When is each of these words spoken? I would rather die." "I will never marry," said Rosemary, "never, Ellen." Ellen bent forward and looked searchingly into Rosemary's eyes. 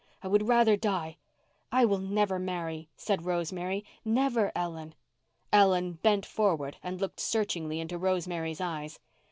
I 0.23 0.27
would 0.27 0.47
rather 0.47 0.75
die." 0.75 1.17
"I 1.71 1.85
will 1.85 1.99
never 1.99 2.39
marry," 2.39 2.89
said 2.97 3.23
Rosemary, 3.23 3.85
"never, 4.03 4.51
Ellen." 4.55 4.95
Ellen 5.53 5.99
bent 6.01 6.25
forward 6.25 6.77
and 6.81 6.99
looked 6.99 7.19
searchingly 7.19 7.79
into 7.79 7.99
Rosemary's 7.99 8.59
eyes. 8.61 8.99